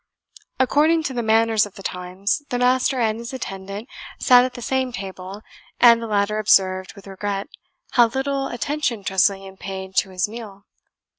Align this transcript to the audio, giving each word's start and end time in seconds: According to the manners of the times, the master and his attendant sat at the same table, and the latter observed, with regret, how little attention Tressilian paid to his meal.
According 0.59 1.03
to 1.03 1.13
the 1.13 1.21
manners 1.21 1.67
of 1.67 1.75
the 1.75 1.83
times, 1.83 2.41
the 2.49 2.57
master 2.57 2.99
and 2.99 3.19
his 3.19 3.33
attendant 3.33 3.87
sat 4.17 4.43
at 4.43 4.55
the 4.55 4.61
same 4.63 4.91
table, 4.91 5.43
and 5.79 6.01
the 6.01 6.07
latter 6.07 6.39
observed, 6.39 6.95
with 6.95 7.05
regret, 7.05 7.47
how 7.91 8.07
little 8.07 8.47
attention 8.47 9.03
Tressilian 9.03 9.57
paid 9.57 9.93
to 9.97 10.09
his 10.09 10.27
meal. 10.27 10.65